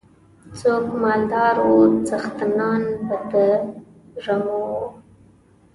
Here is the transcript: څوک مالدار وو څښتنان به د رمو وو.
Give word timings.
څوک 0.59 0.85
مالدار 1.01 1.55
وو 1.67 1.79
څښتنان 2.07 2.81
به 3.07 3.17
د 3.31 3.33
رمو 4.25 4.59
وو. 4.71 4.79